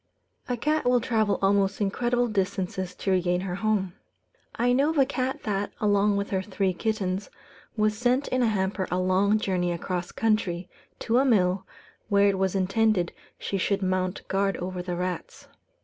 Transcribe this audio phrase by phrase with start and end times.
[0.49, 3.93] A cat will travel almost incredible distances to regain her home.
[4.55, 7.29] I know of a cat that, along with her three kittens,
[7.77, 10.67] was sent in a hamper a long journey across country,
[11.01, 11.67] to a mill,
[12.09, 15.47] where it was intended she should mount guard over the rats.